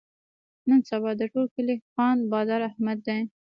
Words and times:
نن 0.67 0.79
سبا 0.89 1.11
د 1.19 1.21
ټول 1.33 1.45
کلي 1.55 1.75
خان 1.93 2.17
بادار 2.31 2.61
احمد 2.69 2.97
دی. 3.07 3.19